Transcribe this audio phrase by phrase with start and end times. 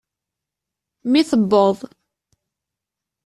[1.11, 1.79] Mi tewweḍ.